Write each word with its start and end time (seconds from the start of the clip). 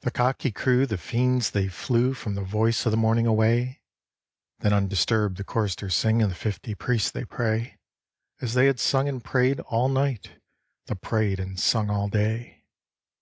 The 0.00 0.10
cock 0.10 0.40
he 0.40 0.50
crew, 0.50 0.86
the 0.86 0.96
Fiends 0.96 1.50
they 1.50 1.68
flew 1.68 2.14
From 2.14 2.34
the 2.36 2.40
voice 2.42 2.86
of 2.86 2.90
the 2.90 2.96
morning 2.96 3.26
away; 3.26 3.82
Then 4.60 4.72
undisturb'd 4.72 5.36
the 5.36 5.44
Choristers 5.44 5.94
sing, 5.94 6.22
And 6.22 6.30
the 6.30 6.34
fifty 6.34 6.74
Priests 6.74 7.10
they 7.10 7.26
pray; 7.26 7.76
As 8.40 8.54
they 8.54 8.64
had 8.64 8.80
sung 8.80 9.10
and 9.10 9.22
pray'd 9.22 9.60
all 9.60 9.90
night, 9.90 10.40
The 10.86 10.96
pray'd 10.96 11.38
and 11.38 11.60
sung 11.60 11.90
all 11.90 12.08
day. 12.08 12.64